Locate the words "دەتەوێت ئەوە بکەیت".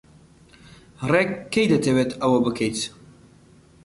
1.71-2.79